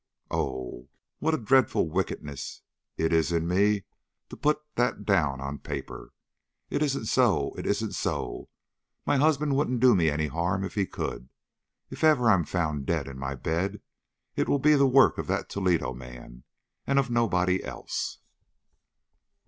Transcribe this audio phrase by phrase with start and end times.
[0.31, 2.63] Oh, what a dreadful wickedness
[2.97, 3.83] it is in me
[4.29, 6.11] to put that down on paper!
[6.71, 8.49] It isn't so it isn't so;
[9.05, 11.29] my husband wouldn't do me any harm if he could.
[11.91, 13.79] If ever I'm found dead in my bed,
[14.35, 16.45] it will be the work of that Toledo man
[16.87, 18.17] and of nobody else."